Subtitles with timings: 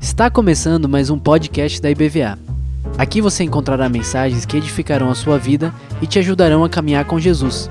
[0.00, 2.36] Está começando mais um podcast da IBVA.
[2.98, 5.72] Aqui você encontrará mensagens que edificarão a sua vida
[6.02, 7.70] e te ajudarão a caminhar com Jesus.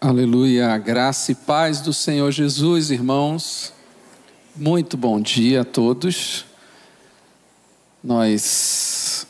[0.00, 3.75] Aleluia, graça e paz do Senhor Jesus, irmãos.
[4.58, 6.46] Muito bom dia a todos.
[8.02, 9.26] Nós,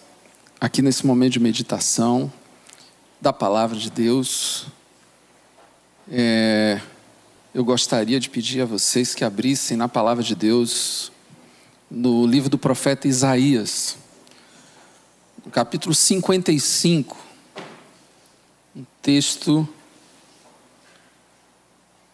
[0.61, 2.33] aqui nesse momento de meditação
[3.21, 4.67] da palavra de Deus,
[6.09, 6.81] é,
[7.53, 11.11] eu gostaria de pedir a vocês que abrissem na palavra de Deus,
[11.91, 13.97] no livro do profeta Isaías,
[15.45, 17.17] no capítulo 55,
[18.77, 19.69] um texto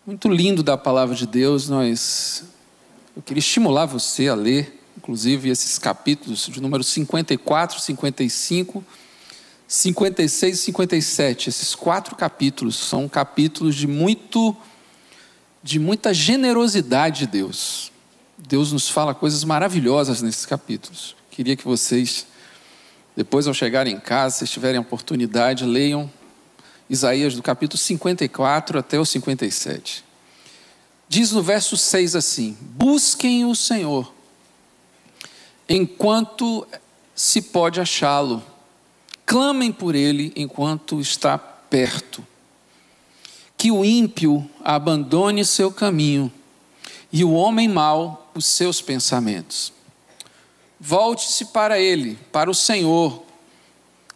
[0.07, 1.69] muito lindo da palavra de Deus.
[1.69, 2.45] Nós,
[3.15, 8.85] eu queria estimular você a ler, inclusive, esses capítulos de número 54, 55,
[9.69, 11.49] 56 e 57.
[11.49, 14.57] Esses quatro capítulos são capítulos de muito,
[15.63, 17.93] de muita generosidade de Deus.
[18.39, 21.15] Deus nos fala coisas maravilhosas nesses capítulos.
[21.31, 22.27] Queria que vocês,
[23.15, 26.11] depois ao chegarem em casa, se tiverem oportunidade, leiam
[26.89, 30.12] Isaías do capítulo 54 até o 57.
[31.13, 34.11] Diz no verso 6 assim: Busquem o Senhor
[35.69, 36.67] enquanto
[37.15, 38.43] se pode achá-lo,
[39.27, 42.27] clamem por ele enquanto está perto.
[43.59, 46.33] Que o ímpio abandone seu caminho
[47.13, 49.71] e o homem mau os seus pensamentos.
[50.81, 53.23] Volte-se para ele, para o Senhor,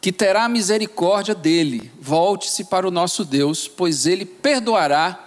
[0.01, 1.93] que terá misericórdia dele.
[2.01, 5.26] Volte-se para o nosso Deus, pois ele perdoará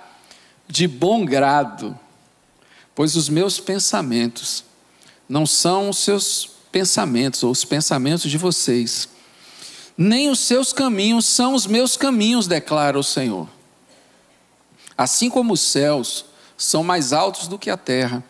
[0.69, 1.97] de bom grado.
[2.93, 4.63] Pois os meus pensamentos
[5.27, 9.09] não são os seus pensamentos ou os pensamentos de vocês,
[9.97, 13.49] nem os seus caminhos são os meus caminhos, declara o Senhor.
[14.97, 16.25] Assim como os céus
[16.57, 18.23] são mais altos do que a terra,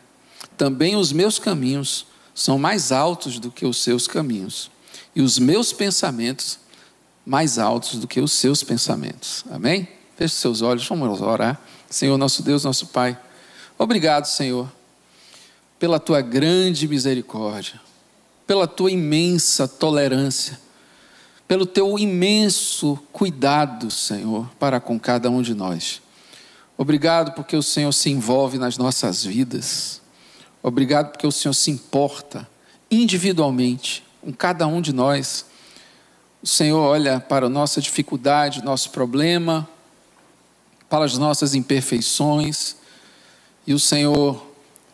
[0.57, 4.71] também os meus caminhos são mais altos do que os seus caminhos
[5.15, 6.59] e os meus pensamentos
[7.25, 9.43] mais altos do que os seus pensamentos.
[9.51, 9.87] Amém?
[10.15, 11.61] Feche seus olhos, vamos orar.
[11.89, 13.17] Senhor, nosso Deus, nosso Pai,
[13.77, 14.71] obrigado, Senhor,
[15.79, 17.79] pela tua grande misericórdia,
[18.45, 20.59] pela tua imensa tolerância,
[21.47, 26.01] pelo teu imenso cuidado, Senhor, para com cada um de nós.
[26.77, 29.99] Obrigado porque o Senhor se envolve nas nossas vidas.
[30.61, 32.47] Obrigado porque o Senhor se importa
[32.91, 35.45] individualmente com cada um de nós.
[36.41, 39.67] O Senhor olha para a nossa dificuldade, nosso problema,
[40.89, 42.75] para as nossas imperfeições,
[43.65, 44.43] e o Senhor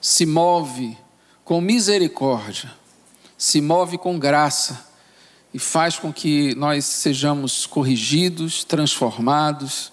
[0.01, 0.97] se move
[1.44, 2.72] com misericórdia,
[3.38, 4.88] se move com graça
[5.53, 9.91] e faz com que nós sejamos corrigidos, transformados.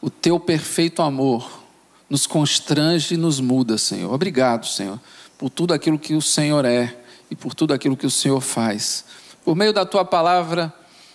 [0.00, 1.62] O teu perfeito amor
[2.08, 4.12] nos constrange e nos muda, Senhor.
[4.12, 4.98] Obrigado, Senhor,
[5.36, 6.96] por tudo aquilo que o Senhor é
[7.30, 9.04] e por tudo aquilo que o Senhor faz.
[9.44, 10.72] Por meio da tua palavra,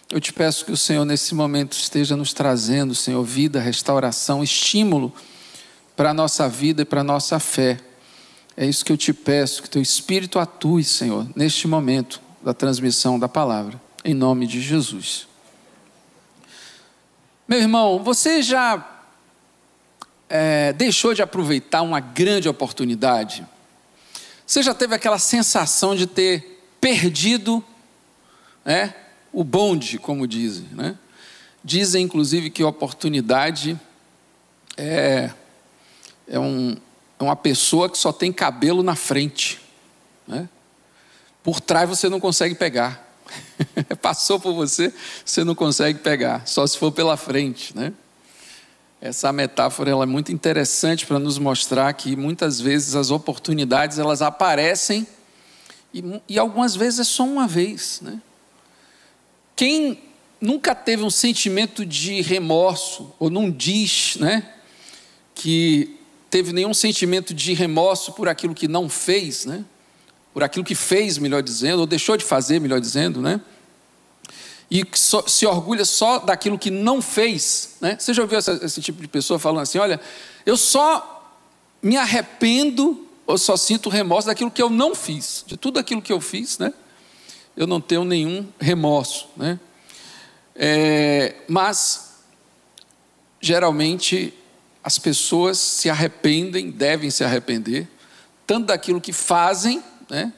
[0.10, 5.14] eu te peço que o Senhor, nesse momento, esteja nos trazendo, Senhor, vida, restauração, estímulo
[5.96, 7.78] para a nossa vida e para a nossa fé.
[8.56, 13.20] É isso que eu te peço, que teu Espírito atue, Senhor, neste momento da transmissão
[13.20, 15.28] da palavra, em nome de Jesus.
[17.48, 19.04] Meu irmão, você já
[20.30, 23.46] é, deixou de aproveitar uma grande oportunidade?
[24.46, 27.64] Você já teve aquela sensação de ter perdido
[28.64, 28.94] né,
[29.38, 30.68] o bonde, como dizem?
[30.72, 30.98] Né?
[31.64, 33.80] Dizem, inclusive, que oportunidade
[34.76, 35.30] é,
[36.28, 36.76] é, um,
[37.20, 39.62] é uma pessoa que só tem cabelo na frente.
[40.28, 40.50] Né?
[41.44, 43.16] Por trás você não consegue pegar.
[44.02, 44.92] Passou por você,
[45.24, 47.78] você não consegue pegar, só se for pela frente.
[47.78, 47.94] Né?
[49.00, 54.24] Essa metáfora ela é muito interessante para nos mostrar que muitas vezes as oportunidades elas
[54.24, 55.06] aparecem
[55.94, 58.00] e, e algumas vezes é só uma vez.
[58.02, 58.20] Né?
[59.58, 60.00] Quem
[60.40, 64.48] nunca teve um sentimento de remorso ou não diz né,
[65.36, 65.98] que
[66.30, 69.66] teve nenhum sentimento de remorso por aquilo que não fez, né?
[70.34, 73.42] por aquilo que fez, melhor dizendo, ou deixou de fazer, melhor dizendo, né?
[74.70, 74.86] e
[75.26, 77.78] se orgulha só daquilo que não fez.
[77.80, 77.98] Né?
[77.98, 80.00] Você já ouviu essa, esse tipo de pessoa falando assim: olha,
[80.46, 81.36] eu só
[81.82, 86.14] me arrependo ou só sinto remorso daquilo que eu não fiz, de tudo aquilo que
[86.14, 86.74] eu fiz, né?
[87.58, 89.60] Eu não tenho nenhum remorso, né?
[90.56, 92.22] É, mas
[93.42, 94.34] geralmente
[94.84, 97.88] as pessoas se arrependem, devem se arrepender
[98.48, 100.32] tanto daquilo que fazem, né,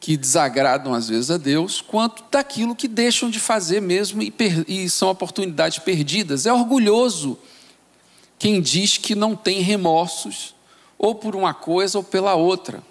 [0.00, 4.32] que desagradam às vezes a Deus, quanto daquilo que deixam de fazer mesmo e,
[4.66, 6.46] e são oportunidades perdidas.
[6.46, 7.38] É orgulhoso
[8.38, 10.54] quem diz que não tem remorsos,
[10.96, 12.82] ou por uma coisa ou pela outra.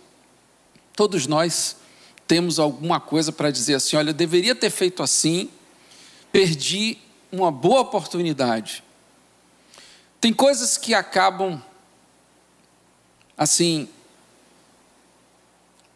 [0.96, 1.78] Todos nós
[2.28, 5.50] temos alguma coisa para dizer assim: olha, eu deveria ter feito assim,
[6.32, 6.98] perdi
[7.32, 8.84] uma boa oportunidade.
[10.20, 11.62] Tem coisas que acabam,
[13.38, 13.88] assim,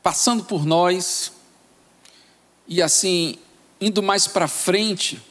[0.02, 1.34] passando por nós,
[2.68, 3.38] e assim,
[3.80, 5.22] indo mais para frente,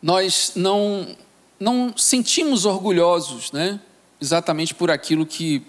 [0.00, 1.16] nós não,
[1.58, 3.80] não sentimos orgulhosos, né?
[4.20, 5.66] Exatamente por aquilo que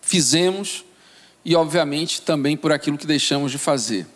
[0.00, 0.84] fizemos
[1.44, 4.06] e, obviamente, também por aquilo que deixamos de fazer.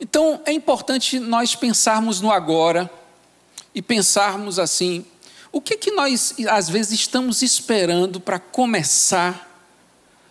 [0.00, 2.90] Então, é importante nós pensarmos no agora
[3.74, 5.04] e pensarmos assim:
[5.52, 9.46] o que, que nós, às vezes, estamos esperando para começar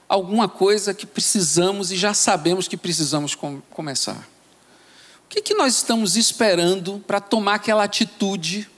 [0.08, 4.28] alguma coisa que precisamos e já sabemos que precisamos com, começar?
[5.26, 8.70] O que, que nós estamos esperando para tomar aquela atitude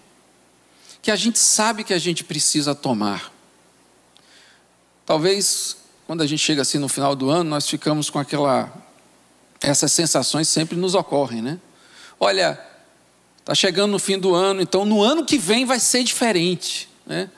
[1.02, 3.32] que a gente sabe que a gente precisa tomar?
[5.06, 5.79] Talvez
[6.10, 8.74] quando a gente chega assim no final do ano, nós ficamos com aquela.
[9.62, 11.60] Essas sensações sempre nos ocorrem, né?
[12.20, 12.60] Olha,
[13.38, 17.30] está chegando no fim do ano, então no ano que vem vai ser diferente, né?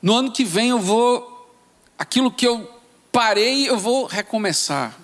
[0.00, 1.54] No ano que vem eu vou.
[1.98, 2.80] Aquilo que eu
[3.12, 4.98] parei, eu vou recomeçar.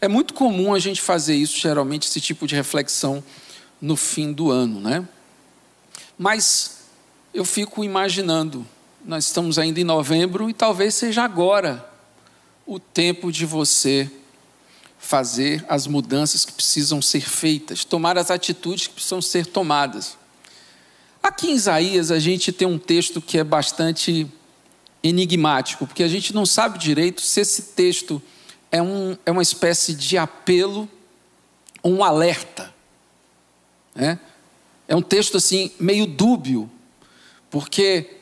[0.00, 3.22] É muito comum a gente fazer isso, geralmente, esse tipo de reflexão
[3.80, 5.08] no fim do ano, né?
[6.18, 6.78] Mas
[7.32, 8.66] eu fico imaginando,
[9.04, 11.89] nós estamos ainda em novembro e talvez seja agora
[12.70, 14.08] o tempo de você
[14.96, 20.16] fazer as mudanças que precisam ser feitas, tomar as atitudes que precisam ser tomadas.
[21.20, 24.24] Aqui em Isaías a gente tem um texto que é bastante
[25.02, 28.22] enigmático, porque a gente não sabe direito se esse texto
[28.70, 30.88] é, um, é uma espécie de apelo,
[31.82, 32.72] um alerta.
[33.96, 34.16] Né?
[34.86, 36.70] É um texto assim meio dúbio,
[37.50, 38.19] porque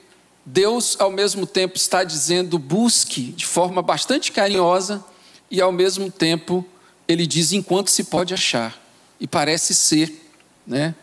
[0.50, 5.04] Deus, ao mesmo tempo, está dizendo busque de forma bastante carinhosa,
[5.50, 6.64] e ao mesmo tempo,
[7.06, 8.80] ele diz enquanto se pode achar.
[9.20, 10.30] E parece ser
[10.66, 10.94] né,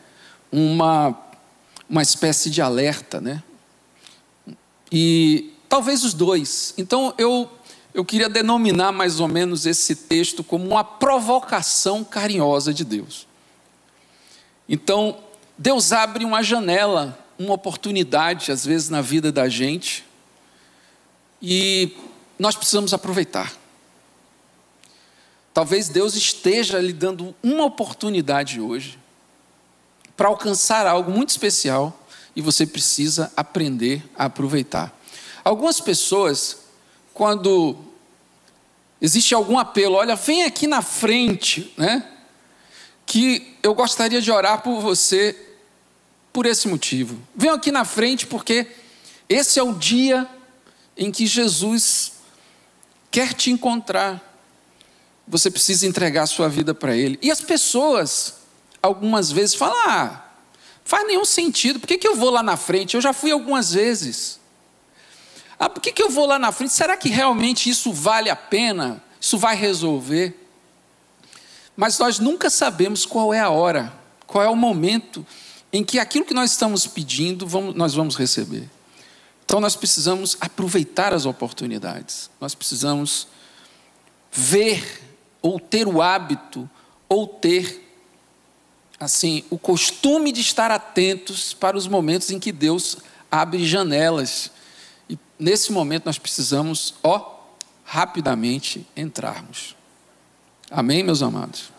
[0.52, 1.16] uma,
[1.88, 3.22] uma espécie de alerta.
[3.22, 3.44] Né?
[4.92, 6.74] E talvez os dois.
[6.76, 7.48] Então, eu,
[7.94, 13.28] eu queria denominar mais ou menos esse texto como uma provocação carinhosa de Deus.
[14.68, 15.20] Então,
[15.56, 20.06] Deus abre uma janela uma oportunidade, às vezes, na vida da gente,
[21.42, 21.96] e
[22.40, 23.54] nós precisamos aproveitar.
[25.54, 29.00] Talvez Deus esteja lhe dando uma oportunidade hoje
[30.18, 32.06] para alcançar algo muito especial
[32.36, 34.94] e você precisa aprender a aproveitar.
[35.44, 36.58] Algumas pessoas,
[37.14, 37.78] quando
[39.00, 42.12] existe algum apelo, olha, vem aqui na frente, né?
[43.06, 45.55] Que eu gostaria de orar por você
[46.36, 47.18] por esse motivo.
[47.34, 48.68] Venho aqui na frente porque
[49.30, 50.28] esse é o dia
[50.98, 52.12] em que Jesus
[53.10, 54.22] quer te encontrar.
[55.26, 57.18] Você precisa entregar sua vida para Ele.
[57.22, 58.34] E as pessoas,
[58.84, 60.26] algumas vezes, falam: ah,
[60.84, 62.96] faz nenhum sentido, por que, que eu vou lá na frente?
[62.96, 64.38] Eu já fui algumas vezes.
[65.58, 66.74] Ah, por que, que eu vou lá na frente?
[66.74, 69.02] Será que realmente isso vale a pena?
[69.22, 70.38] Isso vai resolver?
[71.78, 73.94] Mas nós nunca sabemos qual é a hora,
[74.28, 75.26] qual é o momento
[75.76, 78.70] em que aquilo que nós estamos pedindo, vamos, nós vamos receber.
[79.44, 83.28] Então nós precisamos aproveitar as oportunidades, nós precisamos
[84.32, 85.04] ver,
[85.42, 86.70] ou ter o hábito,
[87.10, 87.94] ou ter,
[88.98, 92.98] assim, o costume de estar atentos para os momentos em que Deus
[93.30, 94.52] abre janelas.
[95.10, 97.38] E nesse momento nós precisamos, ó,
[97.84, 99.76] rapidamente entrarmos.
[100.72, 101.75] Amém, meus amados?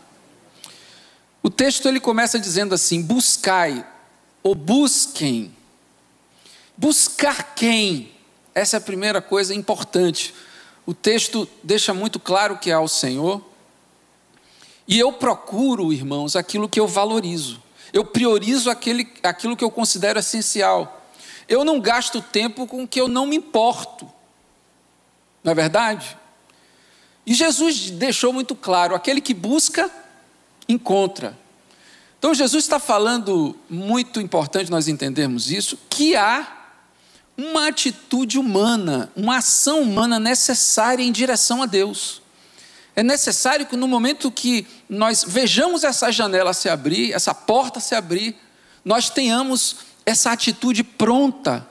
[1.47, 3.87] O texto ele começa dizendo assim: buscai,
[4.43, 5.55] ou busquem.
[6.77, 8.11] Buscar quem?
[8.53, 10.35] Essa é a primeira coisa importante.
[10.85, 13.41] O texto deixa muito claro que é ao Senhor.
[14.89, 17.63] E eu procuro, irmãos, aquilo que eu valorizo.
[17.93, 21.09] Eu priorizo aquele, aquilo que eu considero essencial.
[21.49, 24.11] Eu não gasto tempo com o que eu não me importo.
[25.45, 26.19] Não é verdade?
[27.25, 29.89] E Jesus deixou muito claro: aquele que busca,
[30.69, 31.37] encontra.
[32.19, 36.57] Então Jesus está falando, muito importante nós entendermos isso, que há
[37.37, 42.23] uma atitude humana, uma ação humana necessária em direção a Deus.
[42.95, 47.95] É necessário que no momento que nós vejamos essa janela se abrir, essa porta se
[47.95, 48.35] abrir,
[48.83, 51.69] nós tenhamos essa atitude pronta,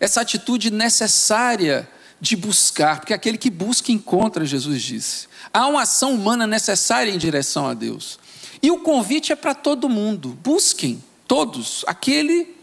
[0.00, 1.88] essa atitude necessária
[2.24, 5.28] de buscar, porque aquele que busca encontra, Jesus disse.
[5.52, 8.18] Há uma ação humana necessária em direção a Deus.
[8.62, 11.84] E o convite é para todo mundo: busquem, todos.
[11.86, 12.56] Aquele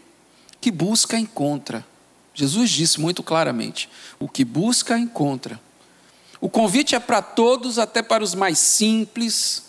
[0.60, 1.86] que busca, encontra.
[2.34, 3.88] Jesus disse muito claramente:
[4.18, 5.60] o que busca, encontra.
[6.40, 9.66] O convite é para todos, até para os mais simples.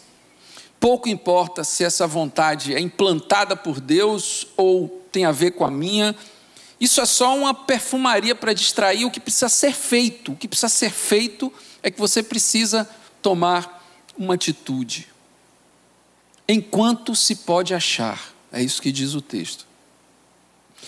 [0.79, 5.69] Pouco importa se essa vontade é implantada por Deus ou tem a ver com a
[5.69, 6.15] minha.
[6.83, 10.33] Isso é só uma perfumaria para distrair o que precisa ser feito.
[10.33, 11.49] O que precisa ser feito
[11.81, 12.83] é que você precisa
[13.21, 13.81] tomar
[14.17, 15.07] uma atitude.
[16.45, 19.65] Enquanto se pode achar, é isso que diz o texto.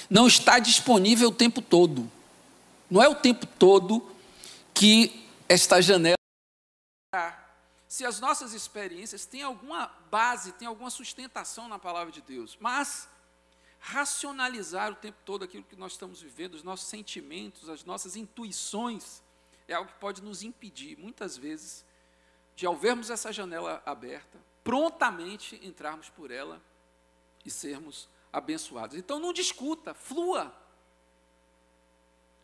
[0.09, 2.11] Não está disponível o tempo todo.
[2.91, 4.05] Não é o tempo todo
[4.73, 6.17] que esta janela.
[7.87, 13.07] Se as nossas experiências têm alguma base, têm alguma sustentação na palavra de Deus, mas
[13.85, 19.21] racionalizar o tempo todo aquilo que nós estamos vivendo, os nossos sentimentos, as nossas intuições,
[19.67, 21.85] é algo que pode nos impedir, muitas vezes,
[22.55, 26.59] de ao vermos essa janela aberta, prontamente entrarmos por ela
[27.45, 28.97] e sermos abençoados.
[28.97, 30.51] Então não discuta, flua.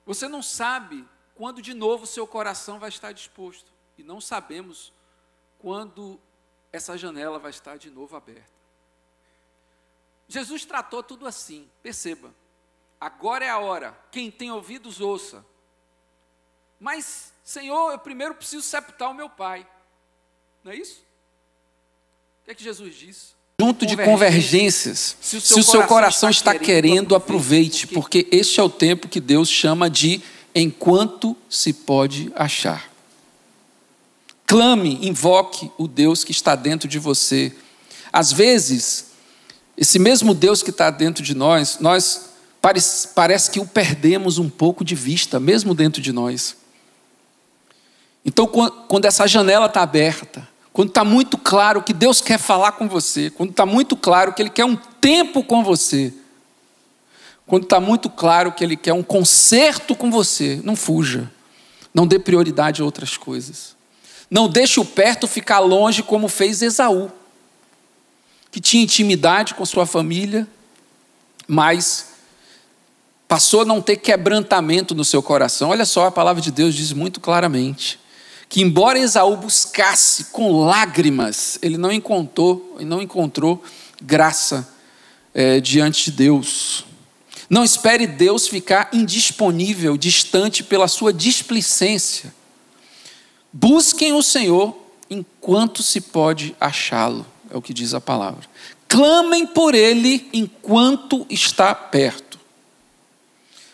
[0.05, 3.71] Você não sabe quando de novo seu coração vai estar disposto.
[3.97, 4.93] E não sabemos
[5.57, 6.19] quando
[6.71, 8.60] essa janela vai estar de novo aberta.
[10.31, 12.33] Jesus tratou tudo assim, perceba.
[12.99, 15.45] Agora é a hora, quem tem ouvidos, ouça.
[16.79, 19.67] Mas, Senhor, eu primeiro preciso sepultar o meu pai.
[20.63, 21.01] Não é isso?
[22.41, 23.35] O que é que Jesus diz?
[23.59, 25.17] Junto de convergências.
[25.19, 28.69] Se o seu, se o seu coração, está, está querendo, aproveite, porque este é o
[28.69, 30.21] tempo que Deus chama de
[30.55, 32.89] enquanto se pode achar.
[34.47, 37.53] Clame, invoque o Deus que está dentro de você.
[38.13, 39.10] Às vezes,
[39.77, 42.29] esse mesmo Deus que está dentro de nós, nós
[42.61, 46.55] parece, parece que o perdemos um pouco de vista, mesmo dentro de nós.
[48.23, 52.87] Então, quando essa janela está aberta, quando está muito claro que Deus quer falar com
[52.87, 56.13] você, quando está muito claro que Ele quer um tempo com você,
[57.51, 61.29] quando está muito claro que ele quer um conserto com você, não fuja.
[61.93, 63.75] Não dê prioridade a outras coisas.
[64.29, 67.11] Não deixe o perto ficar longe, como fez Esaú,
[68.51, 70.47] que tinha intimidade com sua família,
[71.47, 72.11] mas
[73.27, 75.69] passou a não ter quebrantamento no seu coração.
[75.69, 78.01] Olha só, a palavra de Deus diz muito claramente
[78.51, 83.63] que embora Esaú buscasse com lágrimas, ele não encontrou, não encontrou
[84.01, 84.67] graça
[85.33, 86.83] é, diante de Deus.
[87.49, 92.33] Não espere Deus ficar indisponível, distante pela sua displicência.
[93.53, 94.77] Busquem o Senhor
[95.09, 98.47] enquanto se pode achá-lo, é o que diz a palavra.
[98.87, 102.39] Clamem por Ele enquanto está perto.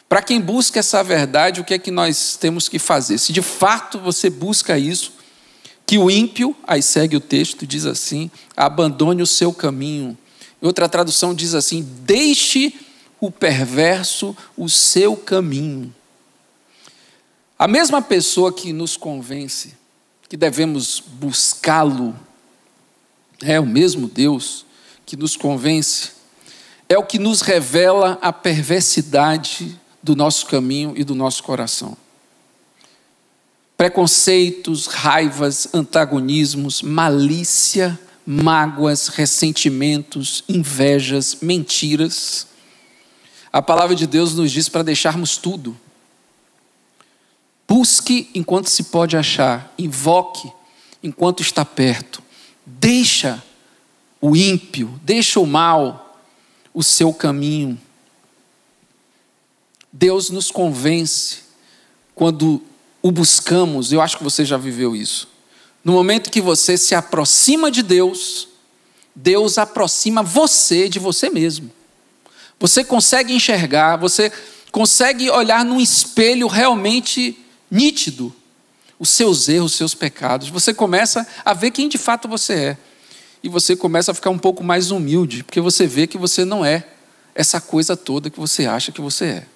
[0.09, 3.17] Para quem busca essa verdade, o que é que nós temos que fazer?
[3.17, 5.13] Se de fato você busca isso,
[5.85, 10.17] que o ímpio, aí segue o texto, diz assim: abandone o seu caminho.
[10.61, 12.73] Outra tradução diz assim: deixe
[13.19, 15.93] o perverso o seu caminho.
[17.59, 19.73] A mesma pessoa que nos convence
[20.29, 22.13] que devemos buscá-lo,
[23.41, 24.65] é o mesmo Deus
[25.05, 26.11] que nos convence,
[26.89, 31.97] é o que nos revela a perversidade do nosso caminho e do nosso coração.
[33.75, 42.47] Preconceitos, raivas, antagonismos, malícia, mágoas, ressentimentos, invejas, mentiras
[43.51, 45.75] a palavra de Deus nos diz para deixarmos tudo.
[47.67, 50.51] Busque enquanto se pode achar, invoque
[51.01, 52.21] enquanto está perto.
[52.69, 53.41] Deixa
[54.19, 56.21] o ímpio, deixa o mal
[56.73, 57.79] o seu caminho.
[59.91, 61.39] Deus nos convence
[62.13, 62.61] quando
[63.01, 65.29] o buscamos, eu acho que você já viveu isso.
[65.81, 68.49] No momento que você se aproxima de Deus,
[69.15, 71.71] Deus aproxima você de você mesmo.
[72.59, 74.29] Você consegue enxergar, você
[74.73, 77.39] consegue olhar num espelho realmente
[77.71, 78.35] nítido
[78.99, 80.49] os seus erros, os seus pecados.
[80.49, 82.77] Você começa a ver quem de fato você é.
[83.43, 86.65] E você começa a ficar um pouco mais humilde, porque você vê que você não
[86.65, 86.87] é
[87.35, 89.47] essa coisa toda que você acha que você é.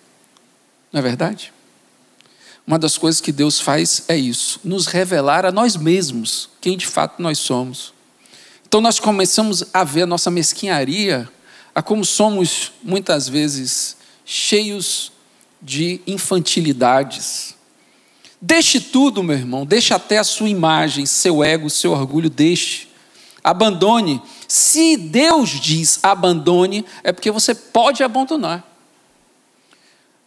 [0.93, 1.51] Não é verdade?
[2.65, 6.85] Uma das coisas que Deus faz é isso, nos revelar a nós mesmos quem de
[6.85, 7.93] fato nós somos.
[8.67, 11.27] Então nós começamos a ver a nossa mesquinharia
[11.73, 15.11] a como somos muitas vezes cheios
[15.61, 17.55] de infantilidades.
[18.41, 22.87] Deixe tudo, meu irmão, deixe até a sua imagem, seu ego, seu orgulho, deixe.
[23.43, 24.21] Abandone.
[24.47, 28.67] Se Deus diz abandone, é porque você pode abandonar.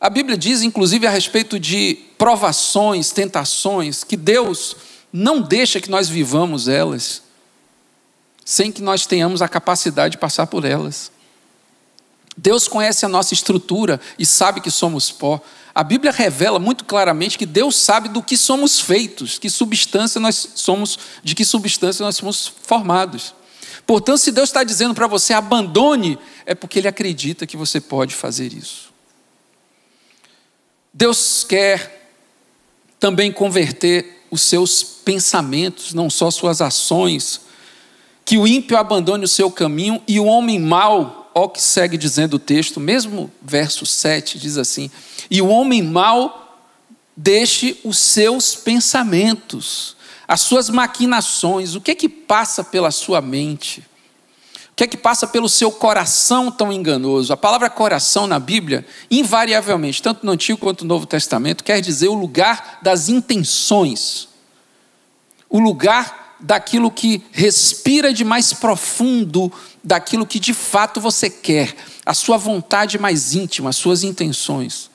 [0.01, 4.77] A Bíblia diz, inclusive, a respeito de provações, tentações, que Deus
[5.13, 7.23] não deixa que nós vivamos elas,
[8.45, 11.11] sem que nós tenhamos a capacidade de passar por elas.
[12.37, 15.41] Deus conhece a nossa estrutura e sabe que somos pó.
[15.75, 20.51] A Bíblia revela muito claramente que Deus sabe do que somos feitos, que substância nós
[20.55, 23.35] somos, de que substância nós somos formados.
[23.85, 28.15] Portanto, se Deus está dizendo para você abandone, é porque Ele acredita que você pode
[28.15, 28.93] fazer isso.
[30.93, 32.13] Deus quer
[33.01, 37.41] também converter os seus pensamentos, não só suas ações,
[38.25, 42.35] que o ímpio abandone o seu caminho e o homem mau, ó que segue dizendo
[42.35, 44.91] o texto, mesmo verso 7 diz assim:
[45.31, 46.63] e o homem mau
[47.17, 53.85] deixe os seus pensamentos, as suas maquinações, o que é que passa pela sua mente?
[54.71, 57.33] O que é que passa pelo seu coração tão enganoso?
[57.33, 62.09] A palavra coração na Bíblia, invariavelmente, tanto no Antigo quanto no Novo Testamento, quer dizer
[62.09, 64.29] o lugar das intenções,
[65.49, 69.51] o lugar daquilo que respira de mais profundo,
[69.83, 71.75] daquilo que de fato você quer,
[72.05, 74.91] a sua vontade mais íntima, as suas intenções.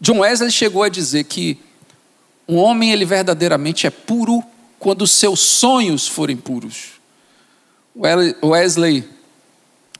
[0.00, 1.58] John Wesley chegou a dizer que
[2.46, 4.42] um homem ele verdadeiramente é puro
[4.78, 6.92] quando seus sonhos forem puros.
[8.42, 9.08] Wesley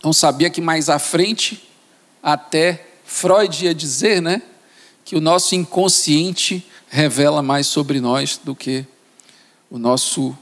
[0.03, 1.69] não sabia que mais à frente,
[2.23, 4.43] até Freud ia dizer, né,
[5.05, 8.87] que o nosso inconsciente revela mais sobre nós do que
[9.69, 10.37] o nosso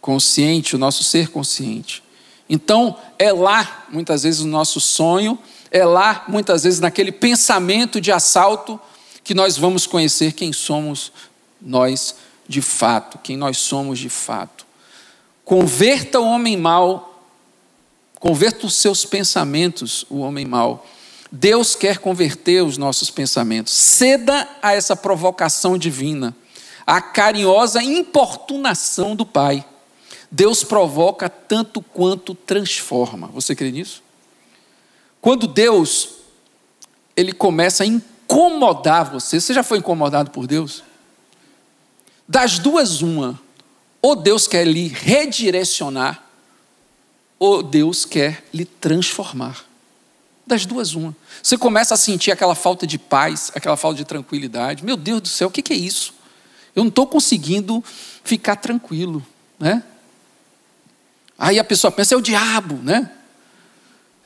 [0.00, 2.02] consciente, o nosso ser consciente.
[2.48, 5.38] Então, é lá, muitas vezes, o nosso sonho,
[5.70, 8.80] é lá, muitas vezes, naquele pensamento de assalto,
[9.22, 11.12] que nós vamos conhecer quem somos
[11.60, 12.14] nós
[12.48, 14.66] de fato, quem nós somos de fato.
[15.44, 17.24] Converta o homem mau,
[18.18, 20.86] converta os seus pensamentos, o homem mau.
[21.30, 23.72] Deus quer converter os nossos pensamentos.
[23.74, 26.34] Ceda a essa provocação divina,
[26.86, 29.64] a carinhosa importunação do Pai.
[30.30, 33.28] Deus provoca tanto quanto transforma.
[33.28, 34.02] Você crê nisso?
[35.20, 36.10] Quando Deus
[37.16, 40.84] ele começa a incomodar você, você já foi incomodado por Deus?
[42.28, 43.40] Das duas, uma.
[44.00, 46.22] Ou Deus quer lhe redirecionar,
[47.38, 49.64] ou Deus quer lhe transformar.
[50.46, 51.16] Das duas, uma.
[51.42, 54.84] Você começa a sentir aquela falta de paz, aquela falta de tranquilidade.
[54.84, 56.14] Meu Deus do céu, o que é isso?
[56.76, 57.82] Eu não estou conseguindo
[58.22, 59.26] ficar tranquilo,
[59.58, 59.82] né?
[61.38, 63.12] Aí a pessoa pensa, é o diabo, né?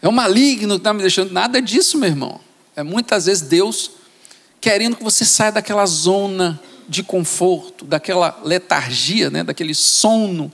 [0.01, 1.31] É o maligno que está me deixando.
[1.31, 2.41] Nada disso, meu irmão.
[2.75, 3.91] É muitas vezes Deus
[4.63, 10.53] querendo que você saia daquela zona de conforto, daquela letargia, né, daquele sono,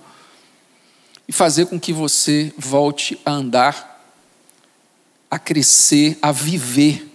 [1.28, 4.02] e fazer com que você volte a andar,
[5.30, 7.06] a crescer, a viver.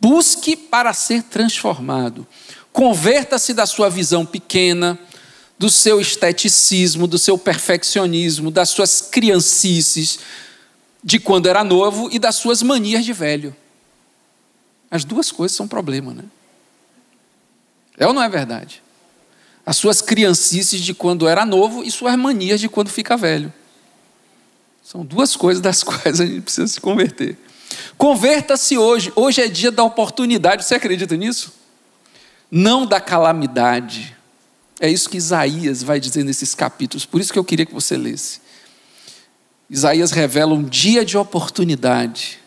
[0.00, 2.24] Busque para ser transformado.
[2.72, 4.96] Converta-se da sua visão pequena,
[5.58, 10.18] do seu esteticismo, do seu perfeccionismo, das suas criancices
[11.02, 13.54] de quando era novo e das suas manias de velho.
[14.90, 16.24] As duas coisas são problema, né?
[17.98, 18.82] É ou não é verdade?
[19.64, 23.52] As suas criancices de quando era novo e suas manias de quando fica velho.
[24.82, 27.38] São duas coisas das quais a gente precisa se converter.
[27.96, 29.12] Converta-se hoje.
[29.16, 30.64] Hoje é dia da oportunidade.
[30.64, 31.52] Você acredita nisso?
[32.50, 34.13] Não da calamidade.
[34.84, 37.06] É isso que Isaías vai dizer nesses capítulos.
[37.06, 38.38] Por isso que eu queria que você lesse.
[39.70, 42.38] Isaías revela um dia de oportunidade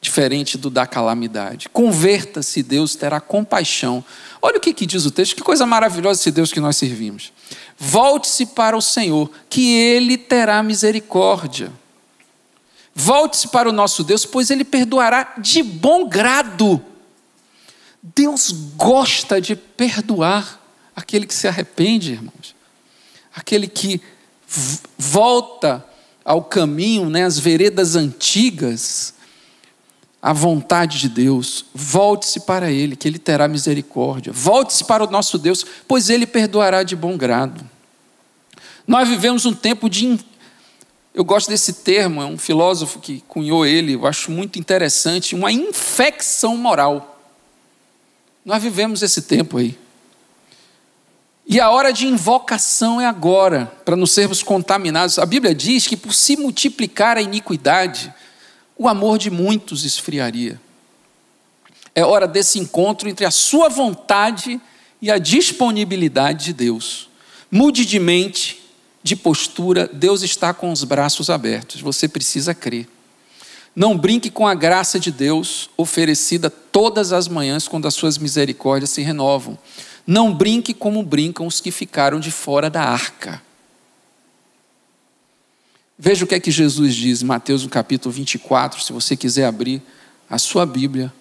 [0.00, 1.68] diferente do da calamidade.
[1.68, 4.02] Converta-se, Deus terá compaixão.
[4.40, 7.30] Olha o que, que diz o texto, que coisa maravilhosa esse Deus que nós servimos.
[7.76, 11.70] Volte-se para o Senhor, que Ele terá misericórdia.
[12.94, 16.82] Volte-se para o nosso Deus, pois Ele perdoará de bom grado.
[18.02, 20.63] Deus gosta de perdoar
[20.94, 22.54] aquele que se arrepende, irmãos.
[23.34, 24.00] Aquele que
[24.96, 25.84] volta
[26.24, 29.14] ao caminho, né, às veredas antigas,
[30.22, 34.32] a vontade de Deus, volte-se para Ele, que Ele terá misericórdia.
[34.32, 37.68] Volte-se para o nosso Deus, pois Ele perdoará de bom grado.
[38.86, 40.18] Nós vivemos um tempo de.
[41.12, 45.52] Eu gosto desse termo, é um filósofo que cunhou ele, eu acho muito interessante, uma
[45.52, 47.20] infecção moral.
[48.44, 49.78] Nós vivemos esse tempo aí.
[51.46, 55.18] E a hora de invocação é agora, para não sermos contaminados.
[55.18, 58.12] A Bíblia diz que por se multiplicar a iniquidade,
[58.76, 60.60] o amor de muitos esfriaria.
[61.94, 64.60] É hora desse encontro entre a sua vontade
[65.00, 67.08] e a disponibilidade de Deus.
[67.50, 68.62] Mude de mente,
[69.02, 72.88] de postura, Deus está com os braços abertos, você precisa crer.
[73.76, 78.90] Não brinque com a graça de Deus oferecida todas as manhãs quando as suas misericórdias
[78.90, 79.58] se renovam.
[80.06, 83.42] Não brinque como brincam os que ficaram de fora da arca.
[85.98, 89.46] Veja o que é que Jesus diz em Mateus no capítulo 24, se você quiser
[89.46, 89.80] abrir
[90.28, 91.12] a sua Bíblia.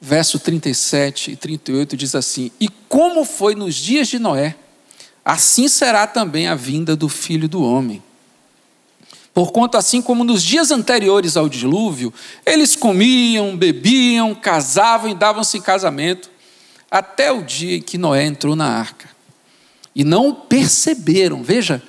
[0.00, 4.56] Verso 37 e 38 diz assim: E como foi nos dias de Noé,
[5.24, 8.02] assim será também a vinda do filho do homem.
[9.34, 12.12] Porquanto, assim como nos dias anteriores ao dilúvio,
[12.44, 16.30] eles comiam, bebiam, casavam e davam-se em casamento,
[16.90, 19.08] até o dia em que Noé entrou na arca.
[19.94, 21.82] E não perceberam, veja,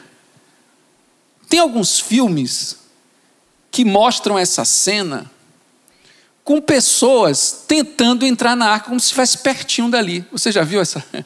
[1.50, 2.78] tem alguns filmes
[3.70, 5.30] que mostram essa cena
[6.44, 10.26] com pessoas tentando entrar na arca como se estivesse pertinho dali.
[10.32, 11.04] Você já viu essa,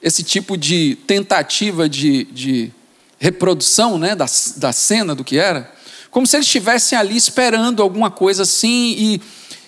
[0.00, 2.72] esse tipo de tentativa de, de
[3.18, 5.72] reprodução né, da, da cena do que era?
[6.10, 9.22] Como se eles estivessem ali esperando alguma coisa assim e,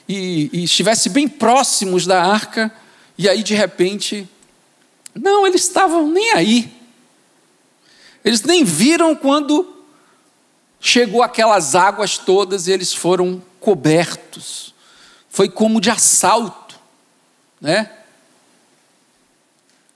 [0.09, 2.71] e, e estivessem bem próximos da arca,
[3.17, 4.29] e aí de repente.
[5.15, 6.73] Não, eles estavam nem aí.
[8.25, 9.75] Eles nem viram quando
[10.81, 14.75] chegou aquelas águas todas e eles foram cobertos.
[15.29, 16.79] Foi como de assalto,
[17.61, 17.91] né?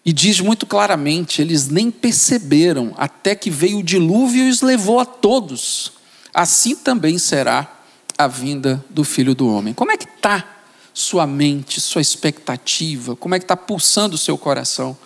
[0.04, 5.00] E diz muito claramente: eles nem perceberam até que veio o dilúvio e os levou
[5.00, 5.92] a todos.
[6.33, 7.81] Assim também será
[8.16, 9.74] a vinda do Filho do Homem.
[9.74, 10.57] Como é que está
[10.98, 13.14] sua mente, sua expectativa?
[13.14, 14.96] Como é que está pulsando o seu coração?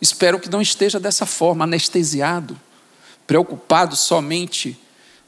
[0.00, 2.58] Espero que não esteja dessa forma, anestesiado,
[3.26, 4.78] preocupado somente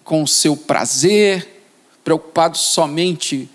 [0.03, 1.65] com o seu prazer,
[2.03, 3.51] preocupado somente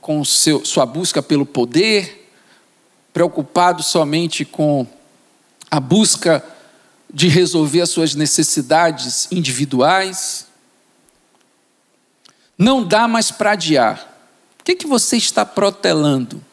[0.00, 2.30] com seu, sua busca pelo poder,
[3.12, 4.86] preocupado somente com
[5.70, 6.44] a busca
[7.12, 10.46] de resolver as suas necessidades individuais.
[12.58, 14.15] Não dá mais para adiar.
[14.66, 16.44] Que, que você está protelando?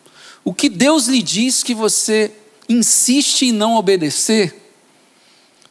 [0.45, 2.31] O que Deus lhe diz que você
[2.69, 4.71] insiste em não obedecer?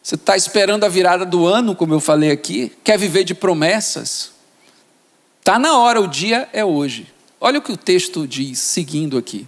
[0.02, 2.72] Você está esperando a virada do ano, como eu falei aqui?
[2.82, 4.32] Quer viver de promessas?
[5.38, 7.06] Está na hora, o dia é hoje.
[7.40, 9.46] Olha o que o texto diz, seguindo aqui.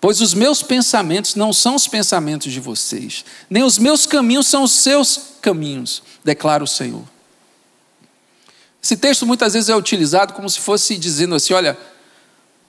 [0.00, 4.62] Pois os meus pensamentos não são os pensamentos de vocês, nem os meus caminhos são
[4.62, 7.02] os seus caminhos, declara o Senhor.
[8.80, 11.76] Esse texto muitas vezes é utilizado como se fosse dizendo assim: olha,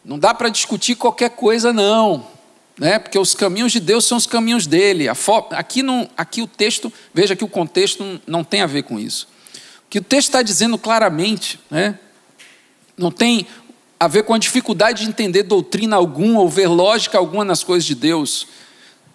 [0.06, 2.36] não dá para discutir qualquer coisa, não
[2.78, 3.00] né?
[3.00, 5.08] porque os caminhos de Deus são os caminhos dele.
[5.52, 9.28] Aqui, não, aqui o texto, veja que o contexto não, tem a ver com isso.
[9.86, 11.98] O que o texto está dizendo claramente, né?
[12.98, 13.48] não tem
[14.00, 17.86] a ver com a dificuldade de entender doutrina alguma ou ver lógica alguma nas coisas
[17.86, 18.48] de Deus.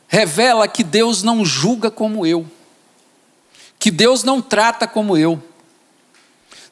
[0.09, 2.46] Revela que Deus não julga como eu,
[3.79, 5.42] que Deus não trata como eu.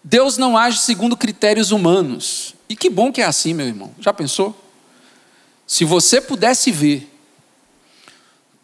[0.09, 2.55] Deus não age segundo critérios humanos.
[2.67, 3.95] E que bom que é assim, meu irmão.
[4.01, 4.59] Já pensou?
[5.67, 7.07] Se você pudesse ver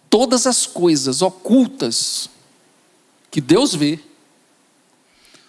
[0.08, 2.30] todas as coisas ocultas
[3.30, 3.98] que Deus vê,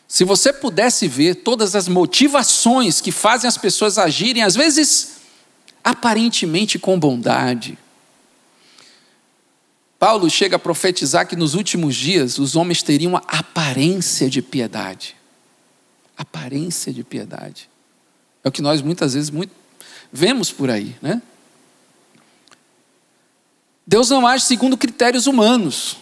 [0.06, 5.16] se você pudesse ver todas as motivações que fazem as pessoas agirem, às vezes
[5.82, 7.78] aparentemente com bondade.
[9.98, 15.16] Paulo chega a profetizar que nos últimos dias os homens teriam a aparência de piedade.
[16.18, 17.70] Aparência de piedade.
[18.44, 19.54] É o que nós muitas vezes muito
[20.12, 21.22] vemos por aí, né?
[23.86, 25.98] Deus não age segundo critérios humanos.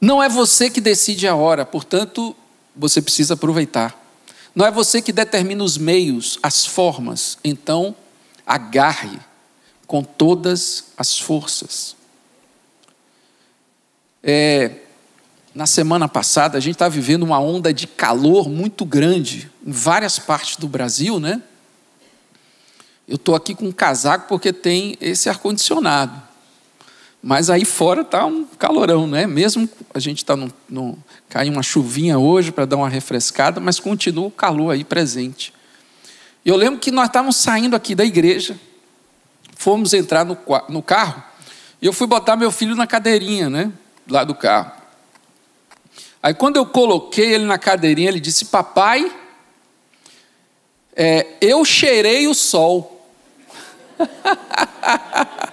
[0.00, 2.36] Não é você que decide a hora, portanto,
[2.74, 3.98] você precisa aproveitar.
[4.54, 7.94] Não é você que determina os meios, as formas, então
[8.46, 9.18] agarre
[9.86, 11.96] com todas as forças.
[14.22, 14.82] É,
[15.58, 20.16] na semana passada, a gente está vivendo uma onda de calor muito grande em várias
[20.16, 21.42] partes do Brasil, né?
[23.08, 26.22] Eu estou aqui com um casaco porque tem esse ar-condicionado.
[27.20, 29.26] Mas aí fora está um calorão, né?
[29.26, 30.96] Mesmo a gente está no, no
[31.28, 35.52] caiu uma chuvinha hoje para dar uma refrescada, mas continua o calor aí presente.
[36.46, 38.56] Eu lembro que nós estávamos saindo aqui da igreja,
[39.56, 41.20] fomos entrar no, no carro
[41.82, 43.72] e eu fui botar meu filho na cadeirinha, né?
[44.08, 44.77] Lá do carro.
[46.28, 49.10] Aí quando eu coloquei ele na cadeirinha, ele disse: Papai,
[50.94, 53.02] é, eu cheirei o sol.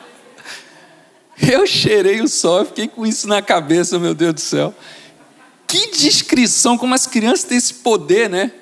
[1.38, 4.74] Eu cheirei o sol, eu fiquei com isso na cabeça, meu Deus do céu.
[5.68, 8.54] Que descrição, como as crianças têm esse poder, né?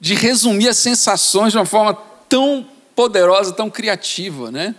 [0.00, 1.92] De resumir as sensações de uma forma
[2.30, 4.74] tão poderosa, tão criativa, né?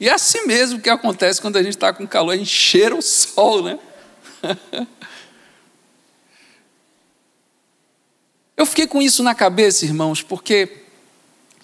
[0.00, 2.96] E é assim mesmo que acontece quando a gente está com calor, a gente cheira
[2.96, 3.78] o sol, né?
[8.60, 10.82] Eu fiquei com isso na cabeça, irmãos, porque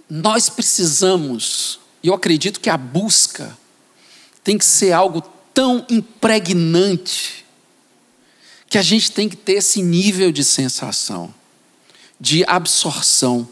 [0.08, 3.54] nós precisamos, e eu acredito que a busca
[4.42, 5.20] tem que ser algo
[5.52, 7.44] tão impregnante
[8.66, 11.34] que a gente tem que ter esse nível de sensação,
[12.18, 13.46] de absorção.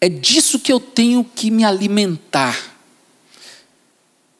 [0.00, 2.74] É disso que eu tenho que me alimentar.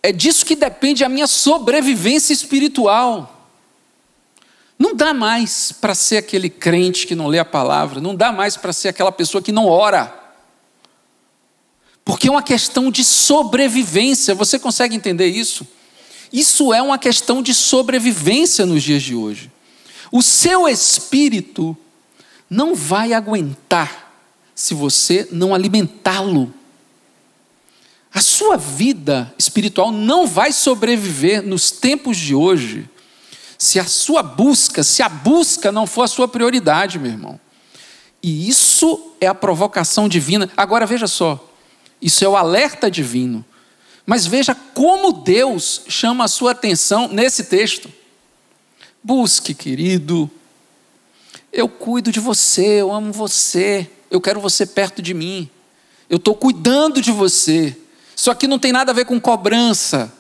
[0.03, 3.40] É disso que depende a minha sobrevivência espiritual.
[4.81, 8.57] Não dá mais para ser aquele crente que não lê a palavra, não dá mais
[8.57, 10.11] para ser aquela pessoa que não ora.
[12.03, 15.69] Porque é uma questão de sobrevivência, você consegue entender isso?
[16.33, 19.53] Isso é uma questão de sobrevivência nos dias de hoje.
[20.11, 21.77] O seu espírito
[22.49, 24.11] não vai aguentar
[24.55, 26.55] se você não alimentá-lo.
[28.15, 32.89] A sua vida espiritual não vai sobreviver nos tempos de hoje
[33.61, 37.39] se a sua busca, se a busca não for a sua prioridade, meu irmão.
[38.23, 40.51] E isso é a provocação divina.
[40.57, 41.47] Agora veja só,
[42.01, 43.45] isso é o alerta divino.
[44.07, 47.93] Mas veja como Deus chama a sua atenção nesse texto.
[49.05, 50.31] Busque, querido.
[51.53, 55.51] Eu cuido de você, eu amo você, eu quero você perto de mim.
[56.09, 57.77] Eu estou cuidando de você.
[58.17, 60.11] Isso aqui não tem nada a ver com cobrança.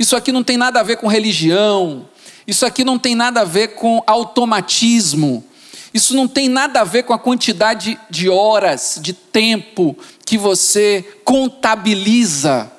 [0.00, 2.08] Isso aqui não tem nada a ver com religião.
[2.48, 5.44] Isso aqui não tem nada a ver com automatismo.
[5.92, 11.04] Isso não tem nada a ver com a quantidade de horas, de tempo que você
[11.24, 12.72] contabiliza.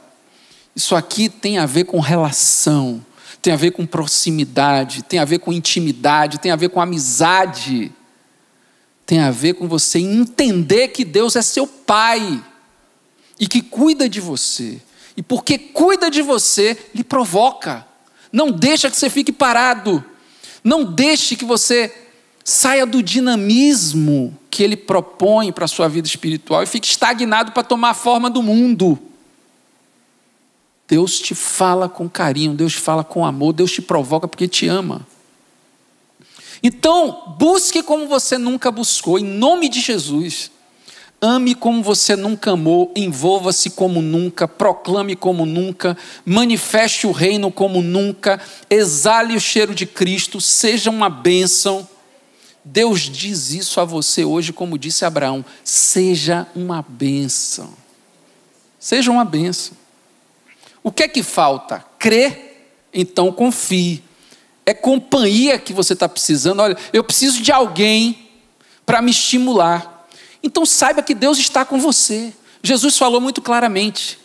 [0.75, 3.05] Isso aqui tem a ver com relação,
[3.43, 7.91] tem a ver com proximidade, tem a ver com intimidade, tem a ver com amizade.
[9.05, 12.43] Tem a ver com você entender que Deus é seu pai
[13.39, 14.81] e que cuida de você.
[15.15, 17.88] E porque cuida de você, lhe provoca.
[18.31, 20.03] Não deixa que você fique parado.
[20.63, 21.93] Não deixe que você
[22.43, 27.63] saia do dinamismo que ele propõe para a sua vida espiritual e fique estagnado para
[27.63, 28.97] tomar a forma do mundo.
[30.87, 34.67] Deus te fala com carinho, Deus te fala com amor, Deus te provoca porque te
[34.67, 35.05] ama.
[36.63, 40.51] Então, busque como você nunca buscou, em nome de Jesus.
[41.21, 47.81] Ame como você nunca amou, envolva-se como nunca, proclame como nunca, manifeste o reino como
[47.81, 51.87] nunca, exale o cheiro de Cristo, seja uma bênção.
[52.63, 57.73] Deus diz isso a você hoje, como disse Abraão: seja uma bênção.
[58.79, 59.75] Seja uma bênção.
[60.81, 61.83] O que é que falta?
[61.97, 64.01] Crer, então confie.
[64.65, 66.61] É companhia que você está precisando.
[66.61, 68.29] Olha, eu preciso de alguém
[68.85, 69.98] para me estimular.
[70.41, 72.33] Então saiba que Deus está com você.
[72.63, 74.19] Jesus falou muito claramente: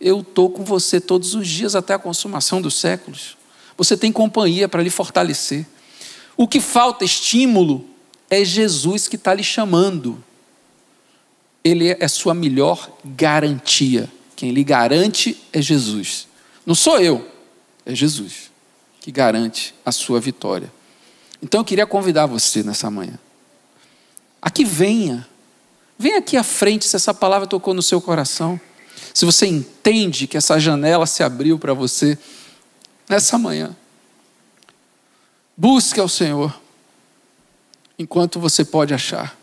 [0.00, 3.36] Eu estou com você todos os dias até a consumação dos séculos.
[3.76, 5.66] Você tem companhia para lhe fortalecer.
[6.36, 7.84] O que falta estímulo
[8.28, 10.22] é Jesus que está lhe chamando.
[11.62, 14.10] Ele é sua melhor garantia.
[14.34, 16.26] Quem lhe garante é Jesus.
[16.64, 17.26] Não sou eu,
[17.84, 18.50] é Jesus
[19.00, 20.70] que garante a sua vitória.
[21.42, 23.18] Então eu queria convidar você nessa manhã
[24.40, 25.26] Aqui venha.
[25.98, 28.60] Venha aqui à frente se essa palavra tocou no seu coração.
[29.12, 32.18] Se você entende que essa janela se abriu para você
[33.08, 33.76] nessa manhã.
[35.56, 36.58] Busque ao Senhor
[37.98, 39.36] enquanto você pode achar.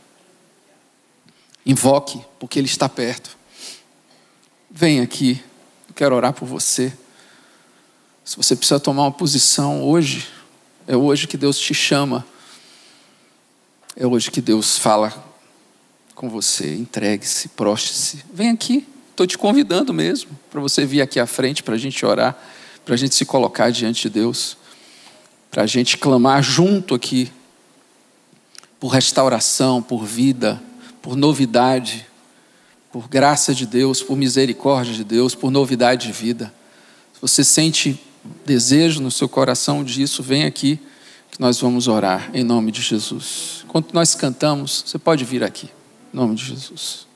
[1.65, 3.37] Invoque, porque Ele está perto.
[4.71, 5.43] Venha aqui,
[5.87, 6.91] eu quero orar por você.
[8.25, 10.27] Se você precisa tomar uma posição hoje,
[10.87, 12.25] é hoje que Deus te chama
[13.99, 15.11] é hoje que Deus fala
[16.13, 16.75] com você.
[16.75, 18.23] Entregue-se, proste-se.
[18.31, 22.05] Vem aqui, estou te convidando mesmo para você vir aqui à frente para a gente
[22.05, 22.37] orar,
[22.85, 24.55] para a gente se colocar diante de Deus,
[25.49, 27.31] para a gente clamar junto aqui
[28.79, 30.61] por restauração, por vida,
[31.01, 32.05] por novidade,
[32.91, 36.53] por graça de Deus, por misericórdia de Deus, por novidade de vida.
[37.15, 37.99] Se você sente
[38.45, 40.79] desejo no seu coração disso, vem aqui
[41.39, 43.63] nós vamos orar em nome de Jesus.
[43.65, 45.69] Enquanto nós cantamos, você pode vir aqui,
[46.13, 47.06] em nome de Jesus.